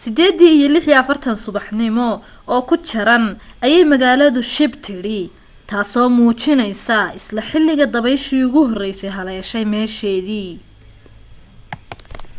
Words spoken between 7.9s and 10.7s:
dabayshii ugu horraysay haleeshay meesheedii